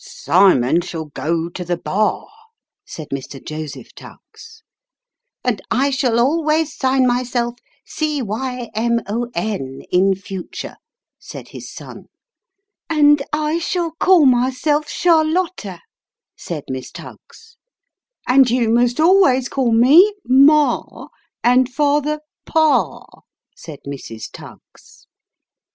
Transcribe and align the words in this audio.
'Simon 0.03 0.81
shall 0.81 1.05
go 1.05 1.47
to 1.49 1.63
the 1.63 1.77
bar," 1.77 2.27
said 2.87 3.09
Mr. 3.09 3.39
Joseph 3.39 3.93
Tuggs.' 3.93 4.63
And 5.45 5.61
I 5.69 5.91
shall 5.91 6.19
always 6.19 6.75
sign 6.75 7.05
myself' 7.05 7.59
Cymon' 7.85 8.71
in 9.91 10.15
future," 10.15 10.77
said 11.19 11.49
his 11.49 11.71
son.' 11.71 12.05
And 12.89 13.21
I 13.31 13.59
shall 13.59 13.91
call 13.91 14.25
myself 14.25 14.89
Charlotta," 14.89 15.81
said 16.35 16.63
Miss 16.67 16.89
Tuggs.' 16.89 17.57
And 18.27 18.49
you 18.49 18.69
must 18.69 18.99
always 18.99 19.49
call 19.49 19.71
me' 19.71 20.15
Ma,' 20.25 21.09
and 21.43 21.71
father' 21.71 22.21
Pa,'" 22.47 23.05
said 23.55 23.81
Mrs. 23.87 24.29
Tuggs. 24.33 25.05